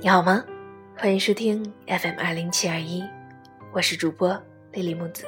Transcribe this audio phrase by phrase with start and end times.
[0.00, 0.44] 你好吗？
[0.96, 3.02] 欢迎收听 FM 二零七二一，
[3.72, 4.40] 我是主播
[4.70, 5.26] 莉莉木子。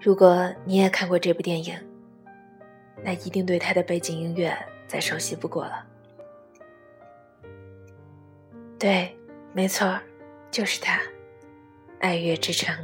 [0.00, 1.78] 如果你也看过这部电影，
[3.04, 4.52] 那一定对它的背景音乐
[4.88, 5.86] 再熟悉不过了。
[8.80, 9.16] 对，
[9.52, 9.96] 没错，
[10.50, 10.98] 就是它，
[12.00, 12.74] 《爱乐之城》。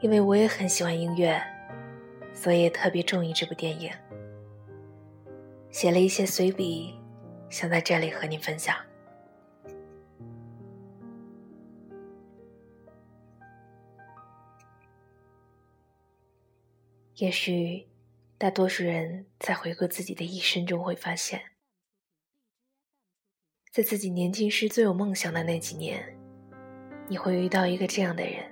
[0.00, 1.38] 因为我也很喜欢音乐，
[2.40, 3.90] 所以特别中意这部电影。
[5.72, 6.94] 写了一些随笔，
[7.50, 8.76] 想在这里和你分享。
[17.16, 17.88] 也许，
[18.38, 21.42] 大多数人在回顾自己的一生中，会发现，
[23.72, 26.16] 在自己年轻时最有梦想的那几年，
[27.08, 28.48] 你会遇到一个这样的人。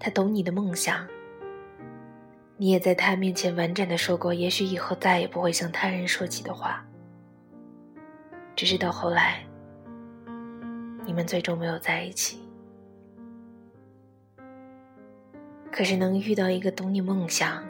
[0.00, 1.06] 他懂你的梦想，
[2.60, 6.84] 你也在他面前完整的说过，也许以后再也不会向他人说起的话。
[8.54, 9.42] 只是到后来，
[11.06, 12.38] 你们最终没有在一起。
[15.72, 17.64] 可是能遇到一个懂你梦想、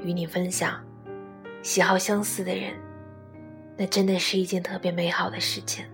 [0.00, 0.82] 与你分享、
[1.62, 2.72] 喜好相似的人，
[3.76, 5.84] 那真的是一件特别美好的事情。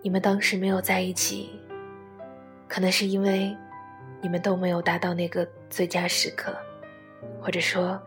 [0.00, 1.58] 你们当时没有在一起。
[2.66, 3.56] 可能是因为
[4.24, 6.56] 你们都没有达到那个最佳时刻，
[7.42, 8.00] 或者说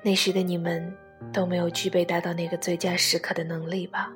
[0.00, 0.96] 那时的你们
[1.32, 4.12] 都没有具备达到那个最佳时刻的能力吧。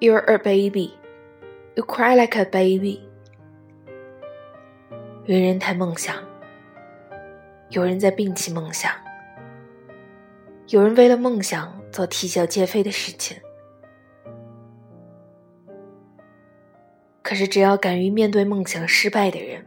[0.00, 0.92] You're a baby,
[1.74, 3.06] you cry like a baby。
[5.26, 6.16] 有人谈梦想，
[7.68, 8.90] 有人在摒弃梦想。
[10.68, 13.40] 有人为了梦想做啼笑皆非的事情，
[17.22, 19.64] 可是只要敢于面对梦想失败的人，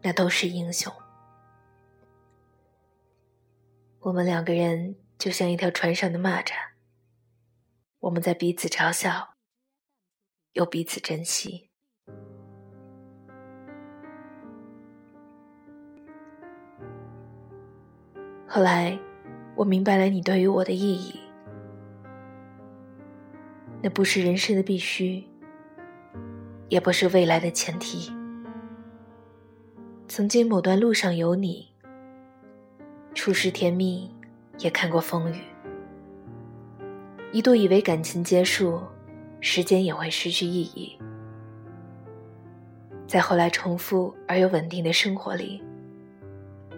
[0.00, 0.92] 那都是英雄。
[3.98, 6.52] 我们两个人就像一条船上的蚂蚱，
[7.98, 9.34] 我们在彼此嘲笑，
[10.52, 11.68] 又彼此珍惜。
[18.46, 18.96] 后来。
[19.54, 21.14] 我明白了你对于我的意义，
[23.82, 25.24] 那不是人生的必须，
[26.68, 28.10] 也不是未来的前提。
[30.08, 31.68] 曾经某段路上有你，
[33.14, 34.14] 初识甜蜜，
[34.58, 35.40] 也看过风雨，
[37.30, 38.80] 一度以为感情结束，
[39.40, 40.98] 时间也会失去意义。
[43.06, 45.62] 在后来重复而又稳定的生活里，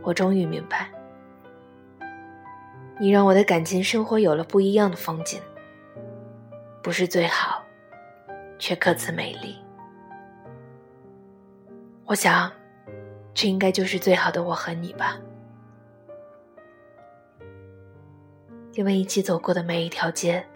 [0.02, 0.93] 我终于明白。
[2.98, 5.40] 你让我的感情生活有了不一样的风景，
[6.82, 7.64] 不是最好，
[8.58, 9.56] 却各自美丽。
[12.06, 12.52] 我想，
[13.34, 15.18] 这应该就是最好的我和你吧，
[18.74, 20.46] 因为一起走过的每一条街，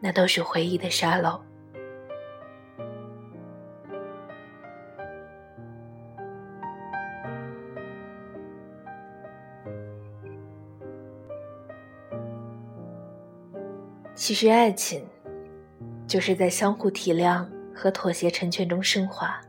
[0.00, 1.40] 那都是回忆的沙漏。
[14.20, 15.02] 其实，爱情
[16.06, 19.40] 就是在相互体谅和妥协成全中升华。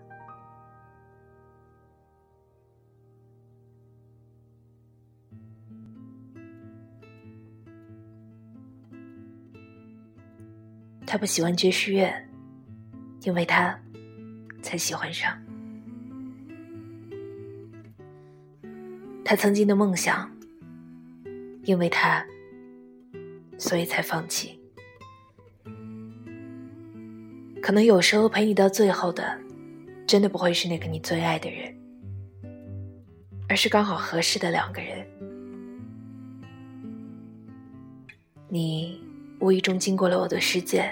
[11.06, 12.09] 他不喜欢爵士乐，
[13.24, 13.77] 因为他
[14.62, 15.38] 才喜欢上。
[19.25, 20.31] 他曾经的梦想，
[21.65, 22.25] 因为他，
[23.57, 24.61] 所以才放弃。
[27.62, 29.40] 可能有时候陪你到最后的，
[30.08, 31.74] 真的不会是那个你最爱的人，
[33.48, 35.06] 而是刚好合适的两个人。
[38.50, 39.00] 你
[39.40, 40.92] 无意中经过了我的世界，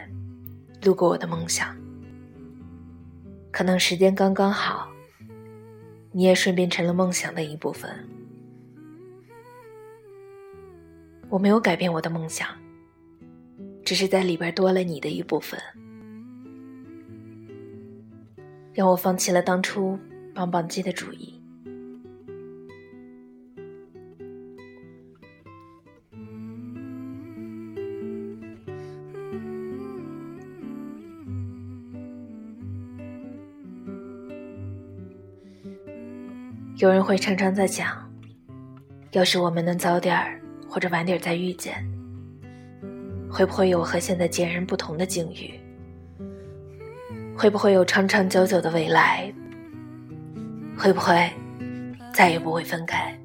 [0.83, 1.75] 路过我的梦想。
[3.51, 4.87] 可能时间刚刚好，
[6.11, 7.91] 你也顺便成了梦想的一部分。
[11.29, 12.47] 我没有改变我的梦想，
[13.83, 15.59] 只是在里边多了你的一部分。
[18.73, 19.97] 让我放弃了当初
[20.33, 21.35] 棒棒鸡的主意。
[36.77, 38.09] 有人会常常在想，
[39.11, 40.39] 要是我们能早点儿
[40.69, 41.75] 或者晚点儿再遇见，
[43.29, 45.59] 会不会有和现在截然不同的境遇？
[47.39, 49.33] 会不会有长长久久的未来？
[50.77, 51.31] 会不会
[52.13, 53.17] 再也不会分开？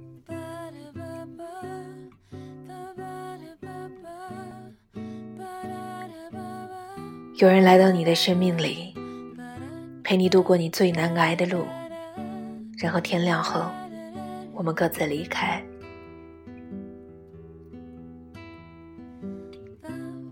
[7.38, 8.94] 有人来到你的生命里，
[10.04, 11.66] 陪你度过你最难挨的路，
[12.78, 13.68] 然后天亮后，
[14.52, 15.60] 我们各自离开。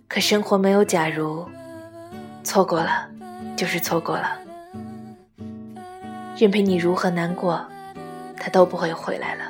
[0.07, 1.45] 可生活没有假如，
[2.45, 3.09] 错过了
[3.57, 4.39] 就是错过了。
[6.39, 7.65] 任凭你如何难过，
[8.37, 9.43] 他都不会回来了。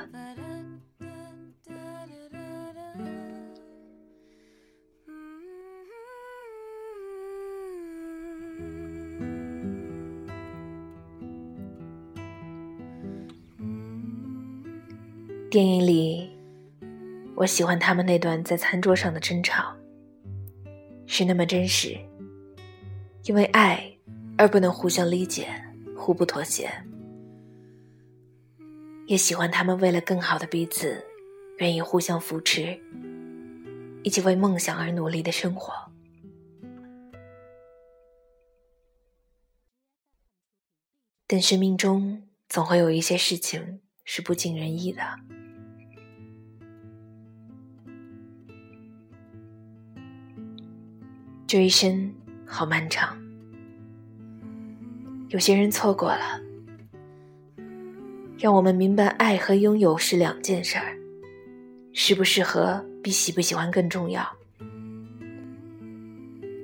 [15.50, 16.30] 电影里，
[17.34, 19.74] 我喜欢他们那段在餐桌上的争吵。
[21.06, 21.98] 是那么真实，
[23.24, 23.96] 因为爱
[24.36, 25.48] 而不能互相理解、
[25.96, 26.70] 互不妥协。
[29.06, 31.04] 也喜欢他们为了更好的彼此，
[31.58, 32.80] 愿意互相扶持，
[34.02, 35.72] 一起为梦想而努力的生活。
[41.26, 45.02] 但生命中总会有一些事情是不尽人意的。
[51.46, 52.14] 这一生
[52.46, 53.16] 好漫长，
[55.28, 56.40] 有些人错过了，
[58.38, 60.96] 让我们明白爱和拥有是两件事儿，
[61.92, 64.26] 适不适合比喜不喜欢更重要。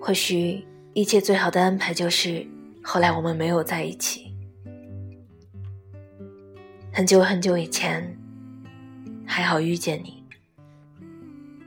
[0.00, 0.64] 或许
[0.94, 2.46] 一切最好的安排就是
[2.82, 4.32] 后来我们没有在一起。
[6.92, 8.16] 很久很久以前，
[9.25, 10.22] 还好遇见你，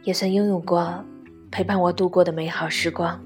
[0.03, 1.03] 也算拥有过。
[1.51, 3.21] 陪伴我度过的美好时光，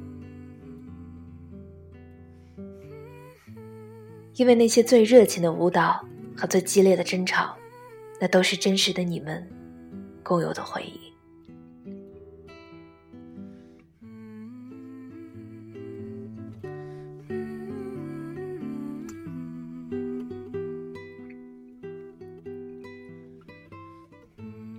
[4.36, 6.06] 因为那些最热情的舞蹈
[6.36, 7.56] 和最激烈的争吵，
[8.20, 9.48] 那都是真实的你们
[10.24, 11.00] 共有的回忆。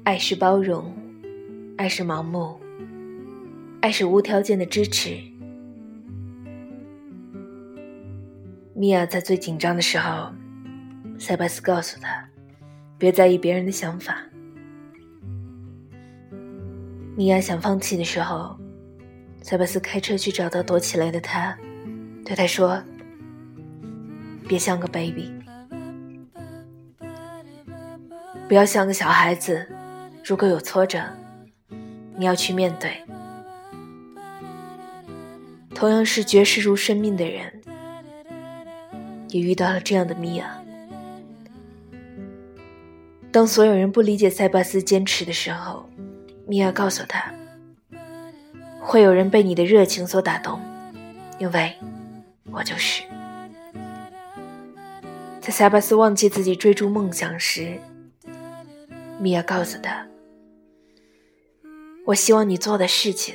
[0.04, 0.94] 爱是包容，
[1.78, 2.60] 爱是盲目。
[3.80, 5.35] 爱是无条件的支持。
[8.78, 10.30] 米娅在最紧张的时候，
[11.18, 12.28] 塞巴斯告诉她
[12.98, 14.18] ：“别在意别人的想法。”
[17.16, 18.54] 米娅想放弃的时候，
[19.40, 21.56] 塞巴斯开车去找到躲起来的他，
[22.22, 22.82] 对他说
[24.46, 25.32] ：“别像个 baby，
[28.46, 29.66] 不要像个小孩子。
[30.22, 31.02] 如果有挫折，
[32.14, 33.02] 你要去面对。”
[35.74, 37.55] 同样是绝世如生命的人，
[39.36, 40.62] 也遇到了这样的米娅。
[43.30, 45.86] 当所有人不理解塞巴斯坚持的时候，
[46.46, 47.34] 米娅告诉他
[48.80, 50.58] ：“会有人被你的热情所打动，
[51.38, 51.74] 因为
[52.50, 53.02] 我就是。”
[55.38, 57.78] 在塞巴斯忘记自己追逐梦想时，
[59.20, 60.06] 米娅告诉他
[62.06, 63.34] ：“我希望你做的事情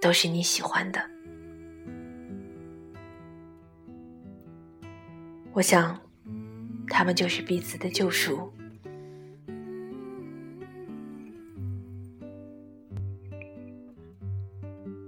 [0.00, 1.00] 都是你喜欢的。”
[5.56, 5.98] 我想，
[6.86, 8.52] 他们就是彼此的救赎。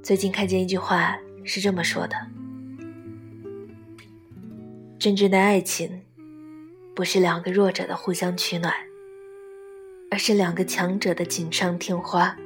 [0.03, 2.17] 最近看见一句话是这么说的
[4.99, 6.01] ：“真正的爱情，
[6.95, 8.73] 不是两个弱者的互相取暖，
[10.11, 12.39] 而是两个强者的锦上添花。”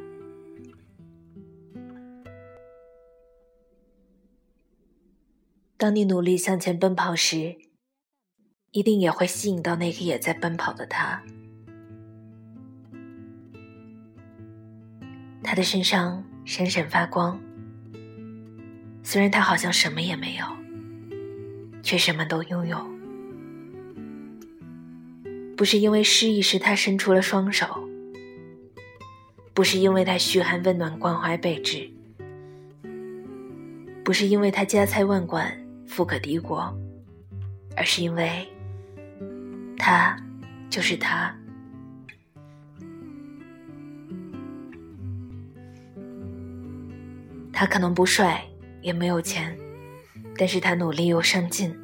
[5.79, 7.59] 当你努力向前奔跑时，
[8.73, 11.23] 一定也会吸引到那个也在奔跑的他。
[15.43, 17.39] 他的身上闪闪发光，
[19.03, 20.47] 虽然他好像什么也没有，
[21.83, 22.79] 却什么都拥有。
[25.55, 27.87] 不是因为失意时他伸出了双手，
[29.53, 31.91] 不是因为他嘘寒问暖关怀备至，
[34.03, 35.55] 不是因为他家财万贯
[35.87, 36.75] 富可敌国，
[37.77, 38.49] 而是因为。
[39.85, 40.17] 他
[40.71, 41.35] 就是他，
[47.53, 48.45] 他可能不帅，
[48.81, 49.59] 也没有钱，
[50.39, 51.77] 但是他努力又上进。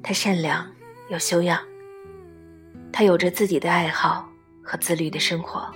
[0.00, 0.64] 他善良
[1.10, 1.60] 有修养，
[2.92, 4.30] 他有着自己的爱好
[4.62, 5.68] 和自律的生活。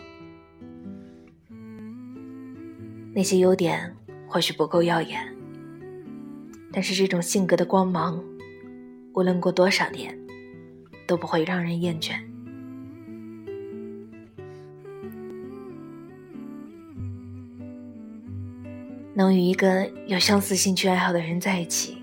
[3.13, 3.93] 那些优点
[4.29, 5.21] 或许不够耀眼，
[6.71, 8.23] 但是这种性格的光芒，
[9.13, 10.17] 无论过多少年，
[11.13, 12.15] 都不会让人厌倦。
[19.13, 21.99] 能与一个有相似兴趣爱好的人在一起，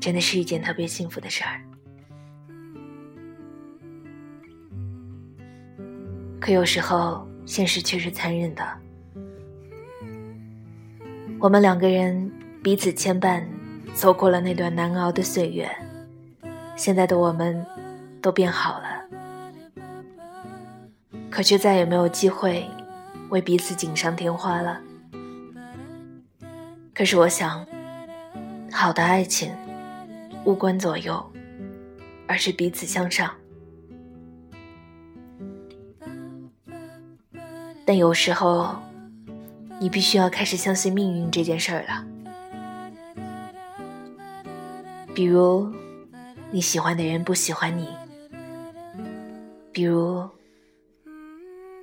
[0.00, 1.60] 真的是一件特别幸福的事儿。
[6.40, 8.64] 可有时候，现实却是残忍的。
[11.38, 12.28] 我们两个人
[12.60, 13.44] 彼此牵绊，
[13.94, 15.70] 走过了那段难熬的岁月，
[16.74, 17.64] 现在的我们
[18.22, 19.04] 都变好了，
[21.28, 22.64] 可却再也没有机会
[23.28, 24.80] 为彼此锦上添花了。
[26.94, 27.66] 可是我想，
[28.70, 29.52] 好的爱情
[30.44, 31.32] 无关左右，
[32.28, 33.30] 而是彼此向上。
[37.84, 38.76] 但有时候，
[39.80, 42.06] 你必须要开始相信命运这件事儿了。
[45.12, 45.68] 比如，
[46.50, 47.86] 你喜欢的人不喜欢你；
[49.72, 50.28] 比如，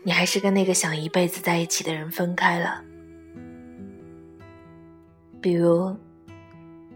[0.04, 2.84] 你还是跟那个想一辈子在一起的人分开了。
[5.42, 5.96] 比如，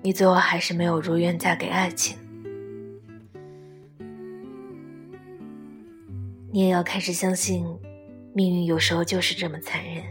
[0.04, 2.18] 你最后还是没有如愿嫁给爱情，
[6.52, 7.66] 你也要开始相信，
[8.34, 10.04] 命运有时候就是这么残忍。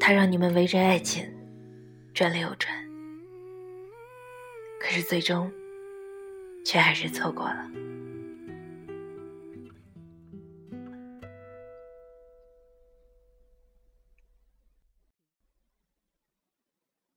[0.00, 1.26] 它让你们围着爱情
[2.14, 2.72] 转了又转，
[4.80, 5.50] 可是最终
[6.64, 7.70] 却还是错过了。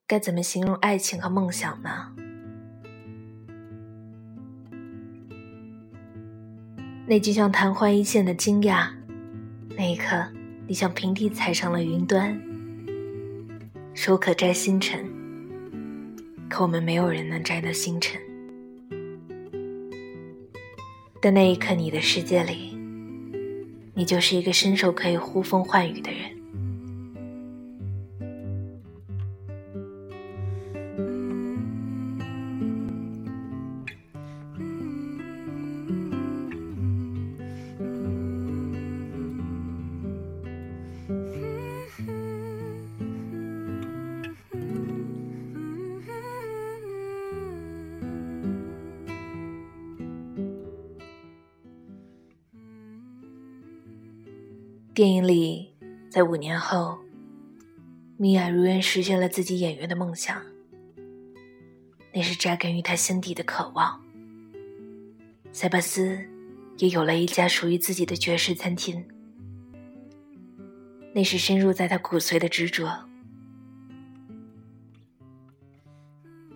[0.06, 2.13] 该怎么形容爱情和梦想呢？
[7.06, 8.89] 那就像昙花一现的惊讶，
[9.77, 10.25] 那一刻，
[10.68, 12.38] 你像平地踩上了云端。
[13.94, 15.06] 手可摘星辰，
[16.50, 18.26] 可我们没有人能摘到星辰。
[21.27, 22.74] 在那一刻，你的世界里，
[23.93, 26.37] 你就是一个伸手可以呼风唤雨的人。
[54.98, 55.75] 电影里，
[56.10, 56.98] 在五年后，
[58.18, 60.42] 米娅如愿实现了自己演员的梦想。
[62.12, 64.04] 那是扎根于她心底的渴望。
[65.51, 66.18] 塞巴斯
[66.80, 69.08] 也有了一家属于自己的爵士餐厅。
[71.13, 73.08] 那是深入在他骨髓的执着。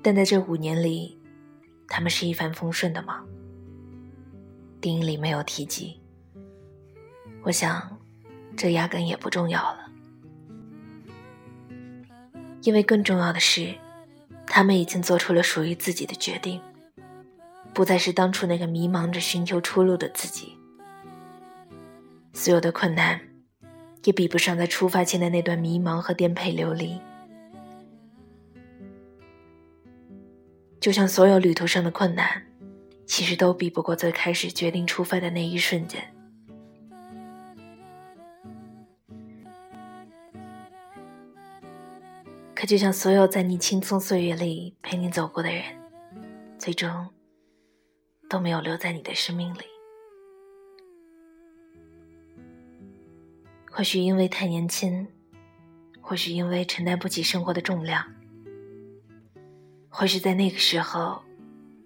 [0.02, 1.16] 但在这五年里，
[1.88, 3.24] 他们是一帆风顺的吗？
[4.80, 6.02] 电影里没有提及。
[7.44, 8.01] 我想。
[8.62, 9.90] 这压根也不重要了，
[12.62, 13.74] 因为更重要的是，
[14.46, 16.62] 他们已经做出了属于自己的决定，
[17.74, 20.56] 不再是当初那个迷茫着寻求出路的自己。
[22.34, 23.20] 所有的困难，
[24.04, 27.02] 也比不上在出发前的那段迷茫和颠沛流离。
[30.80, 32.46] 就像所有旅途上的困难，
[33.08, 36.14] 其实都比不过最开始决定出发的那一瞬间。
[42.62, 45.64] 可就像所有在你青葱岁月里陪你走过的人，
[46.60, 47.10] 最终
[48.30, 49.62] 都没有留在你的生命里。
[53.72, 55.08] 或许因为太年轻，
[56.02, 58.06] 或许因为承担不起生活的重量，
[59.90, 61.24] 或许在那个时候，“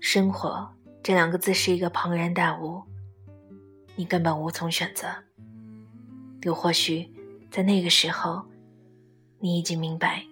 [0.02, 0.70] 生活”
[1.02, 2.84] 这两个字是一个庞然大物，
[3.96, 5.08] 你根本无从选择。
[6.42, 7.10] 又或许
[7.50, 8.44] 在那个时候，
[9.40, 10.26] 你已经明白。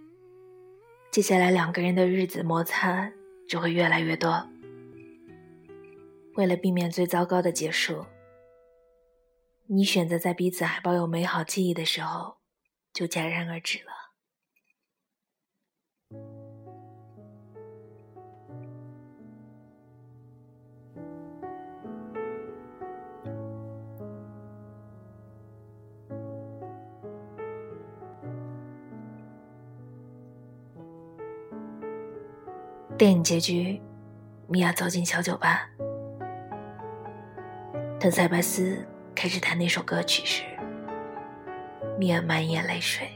[1.13, 3.13] 接下来两个人的日子摩擦
[3.47, 4.49] 就会越来越多。
[6.33, 8.03] 为了避免最糟糕的结束，
[9.67, 12.37] 你选择在彼此还抱有美好记忆的时候
[12.91, 14.02] 就戛然而止了。
[33.03, 33.81] 电影结局，
[34.47, 35.67] 米娅走进小酒吧。
[37.99, 38.77] 等塞巴斯
[39.13, 40.45] 开始弹那首歌曲时，
[41.99, 43.09] 米娅满眼泪水。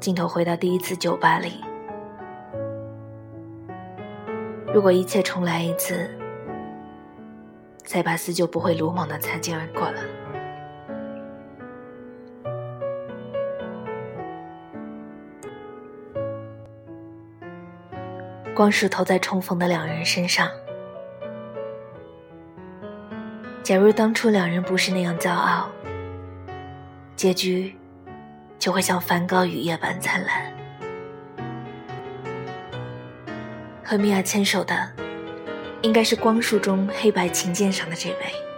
[0.00, 1.62] 镜头回到第一次酒吧里，
[4.72, 6.08] 如果一切重来一次，
[7.84, 10.00] 塞巴斯就不会鲁莽的擦肩而过了。
[18.60, 20.46] 光束投在重逢的两人身上。
[23.62, 25.70] 假如当初两人不是那样骄傲，
[27.16, 27.74] 结局
[28.58, 30.52] 就会像梵高雨夜般灿烂。
[33.82, 34.92] 和米娅牵手的，
[35.80, 38.49] 应该是光束中黑白琴键上的这位。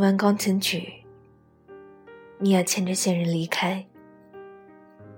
[0.00, 1.04] 完钢琴曲，
[2.38, 3.86] 米娅牵着线人离开，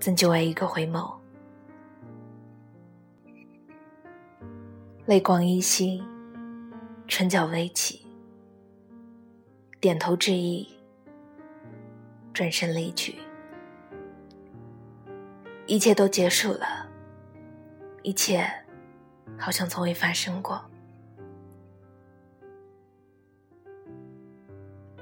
[0.01, 1.15] 怎就爱一个回眸？
[5.07, 6.03] 泪光依稀，
[7.07, 8.05] 唇角微起，
[9.79, 10.68] 点头致意，
[12.33, 13.14] 转身离去。
[15.68, 16.88] 一切都结束了，
[18.03, 18.45] 一切
[19.38, 20.61] 好像从未发生过。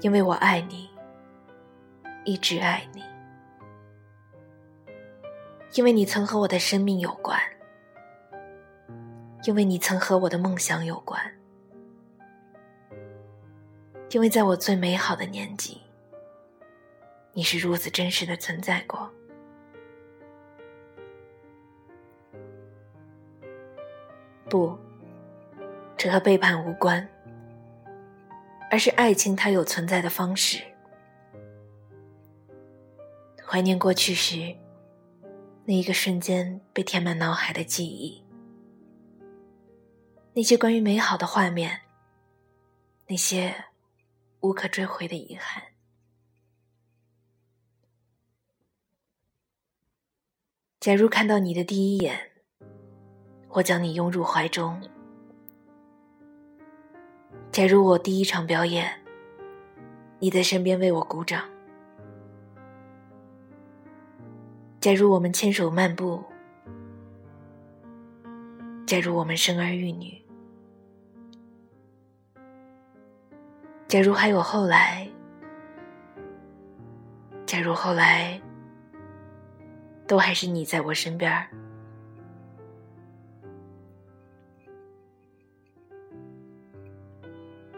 [0.01, 0.89] 因为我爱你，
[2.25, 3.03] 一直爱你。
[5.73, 7.39] 因为你曾和我的生命有关，
[9.45, 11.21] 因为你曾和我的梦想有关，
[14.09, 15.79] 因为在我最美好的年纪，
[17.31, 19.09] 你是如此真实的存在过。
[24.49, 24.77] 不，
[25.95, 27.07] 这和背叛无关。
[28.71, 30.63] 而是爱情，它有存在的方式。
[33.45, 34.55] 怀念过去时，
[35.65, 38.23] 那一个瞬间被填满脑海的记忆，
[40.33, 41.81] 那些关于美好的画面，
[43.07, 43.53] 那些
[44.39, 45.61] 无可追回的遗憾。
[50.79, 52.31] 假如看到你的第一眼，
[53.49, 54.81] 我将你拥入怀中。
[57.51, 58.89] 假如我第一场表演，
[60.19, 61.41] 你在身边为我鼓掌；
[64.79, 66.23] 假如我们牵手漫步；
[68.87, 70.23] 假如我们生儿育女；
[73.85, 75.09] 假如还有后来；
[77.45, 78.41] 假如后来
[80.07, 81.29] 都还是你在我身边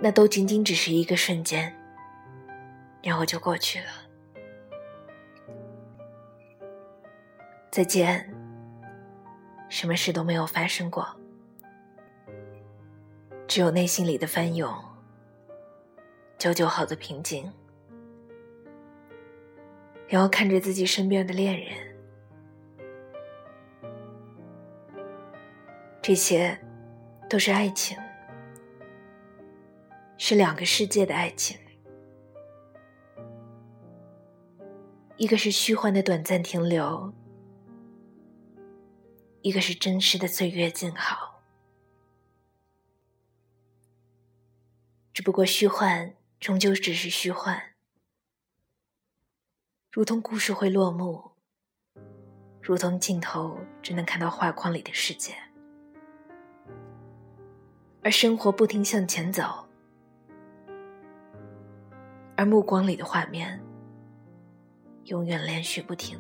[0.04, 1.74] 那都仅仅只是一个瞬间，
[3.02, 3.86] 然后就过去了。
[7.72, 8.30] 再见，
[9.70, 11.08] 什么事都没有发生过，
[13.48, 14.70] 只有内心里的翻涌，
[16.38, 17.50] 久久好的平静。
[20.10, 21.70] 然后看着自己身边的恋人，
[26.02, 26.60] 这些
[27.30, 27.98] 都是爱情。
[30.26, 31.60] 是两个世界的爱情，
[35.18, 37.14] 一个是虚幻的短暂停留，
[39.42, 41.42] 一个是真实的岁月静好。
[45.14, 47.62] 只不过虚幻终究只是虚幻，
[49.92, 51.32] 如同故事会落幕，
[52.62, 55.36] 如同镜头只能看到画框里的世界，
[58.02, 59.68] 而生活不停向前走。
[62.36, 63.62] 而目光里的画面，
[65.06, 66.20] 永远连续不停。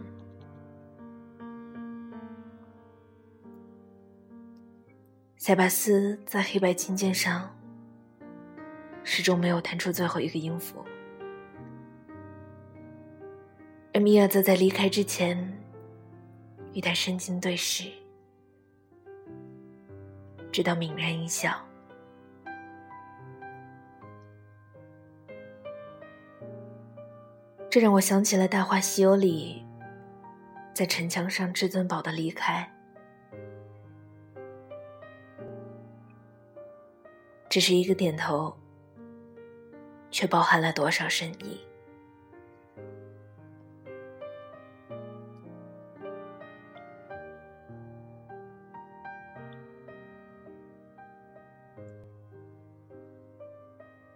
[5.38, 7.54] 塞巴斯在黑白琴键上，
[9.04, 10.86] 始终没有弹出最后一个音符，
[13.94, 15.62] 而米娅则在离开之前，
[16.74, 17.92] 与他深情对视，
[20.52, 21.54] 直到泯然一笑。
[27.74, 29.66] 这让我想起了《大话西游》里，
[30.76, 32.72] 在城墙上至尊宝的离开，
[37.50, 38.56] 只是一个点头，
[40.12, 41.60] 却包含了多少深意。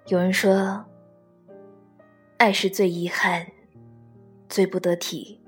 [0.06, 0.87] 有人说，
[2.38, 3.52] 爱是最遗憾、
[4.47, 5.43] 最不得体、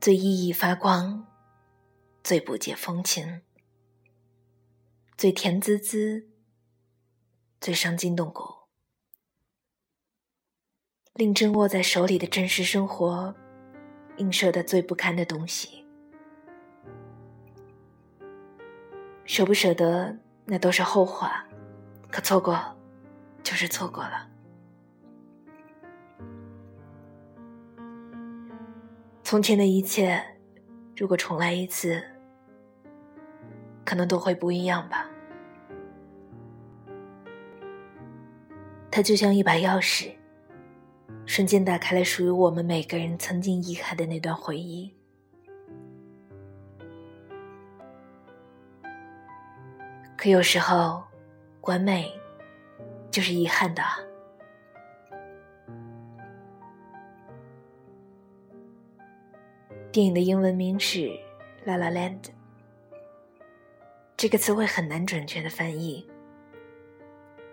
[0.00, 1.26] 最熠熠发光、
[2.22, 3.42] 最不解风情、
[5.18, 6.28] 最甜滋滋、
[7.60, 8.44] 最伤筋动骨，
[11.14, 13.34] 令真握在手里的真实生活
[14.18, 15.84] 映射的最不堪的东西。
[19.24, 21.44] 舍不舍得，那都是后话，
[22.08, 22.72] 可错过。
[23.42, 24.28] 就是错过了。
[29.28, 30.22] 从前的一切，
[30.96, 32.00] 如果重来一次，
[33.84, 35.10] 可能都会不一样吧。
[38.88, 40.12] 它就像一把钥匙，
[41.26, 44.94] 瞬间打开了属于我们每个人曾经遗憾的那段回忆。
[50.16, 51.02] 可有时候，
[51.62, 52.08] 完美。
[53.10, 53.82] 就是遗憾的。
[59.96, 60.98] 电影的英文名是
[61.64, 62.20] 《La La Land》，
[64.14, 66.06] 这个词汇很难准确的翻译，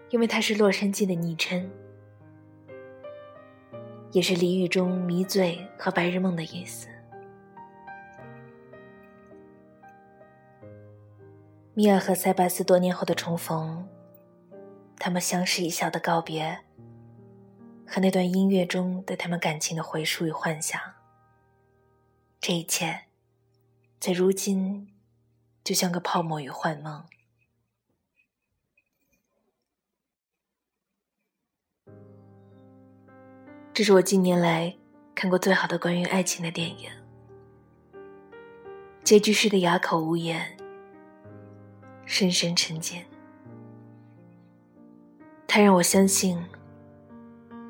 [0.09, 1.71] 因为它是洛杉矶的昵称，
[4.11, 6.89] 也是俚语中迷醉和白日梦的意思。
[11.73, 13.87] 米尔和塞巴斯多年后的重逢。
[14.99, 16.59] 他们相视一笑的告别，
[17.87, 20.77] 和那段音乐中对他们感情的回溯与幻想，
[22.45, 23.05] 这一切，
[24.01, 24.89] 在如今，
[25.63, 27.05] 就像个泡沫与幻梦。
[33.73, 34.75] 这是我近年来
[35.15, 36.91] 看过最好的关于爱情的电影，
[39.05, 40.57] 结局是的哑口无言，
[42.05, 43.05] 深深沉静。
[45.47, 46.45] 他让我相信，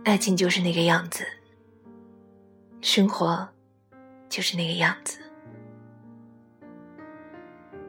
[0.03, 1.23] 爱情就是那个样子，
[2.81, 3.52] 生活
[4.33, 5.19] 就是那个样子。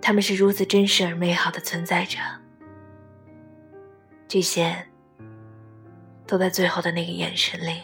[0.03, 2.19] 他们是如此真实而美好的存在着，
[4.29, 4.87] 这些
[6.27, 7.81] 都在最后的那个眼神里。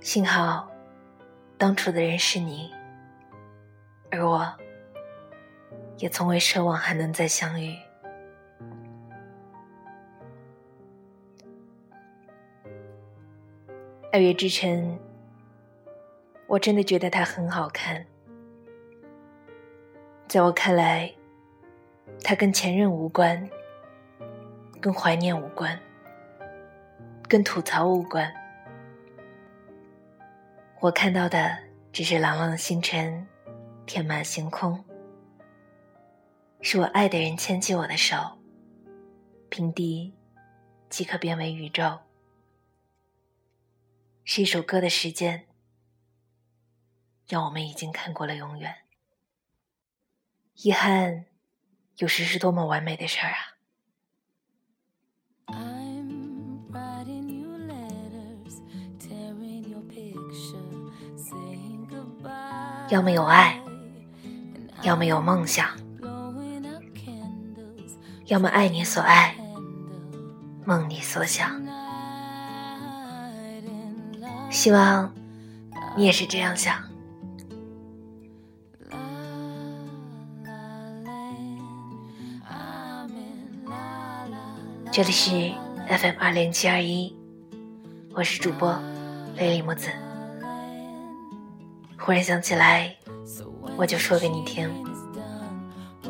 [0.00, 0.70] 幸好，
[1.58, 2.72] 当初的人是你，
[4.10, 4.50] 而我，
[5.98, 7.74] 也从未奢望还能再相遇。
[14.10, 14.70] 《爱乐之城》，
[16.48, 18.06] 我真的觉得它很好看。
[20.26, 21.14] 在我看来，
[22.24, 23.48] 它跟前任无关，
[24.80, 25.78] 跟怀念无关，
[27.28, 28.34] 跟吐槽无关。
[30.80, 31.58] 我看到的
[31.92, 33.26] 只是朗朗星辰，
[33.84, 34.82] 天马行空。
[36.62, 38.16] 是我爱的人牵起我的手，
[39.50, 40.14] 平地
[40.88, 41.98] 即可变为宇宙。
[44.24, 45.44] 是一首歌的时间，
[47.28, 48.74] 让我们已经看过了永远。
[50.54, 51.26] 遗憾，
[51.98, 53.54] 有时是多么完美的事儿啊！
[62.88, 63.60] 要么有爱，
[64.82, 65.68] 要么有梦想，
[68.24, 69.36] 要么爱你所爱，
[70.64, 71.62] 梦你所想。
[74.50, 75.14] 希望
[75.94, 76.87] 你也是这样想。
[84.98, 85.52] 这里是
[85.86, 87.16] FM 二零七二一，
[88.12, 88.76] 我是主播
[89.36, 89.88] 雷里木子。
[91.96, 92.96] 忽然想起来，
[93.76, 94.68] 我就说给你听。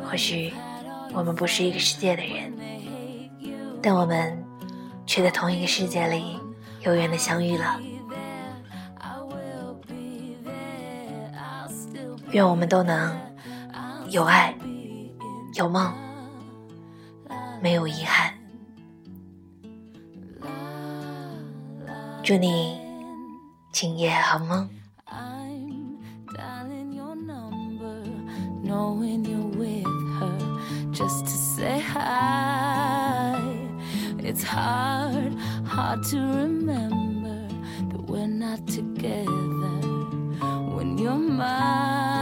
[0.02, 0.54] 或许
[1.12, 2.50] 我们不是一个世界的人，
[3.82, 4.42] 但我们
[5.04, 6.38] 却在同一个世界里
[6.80, 7.78] 有缘的相遇了。
[12.30, 13.14] 愿我们都能
[14.08, 14.56] 有爱，
[15.52, 15.92] 有梦，
[17.60, 18.27] 没有遗憾。
[22.27, 22.79] 祝你
[23.71, 24.83] 今夜好梦。
[41.43, 42.16] love.